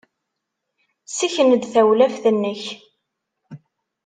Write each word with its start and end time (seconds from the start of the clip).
Ssken-d 1.05 1.63
tawlaft-nnek. 1.73 2.63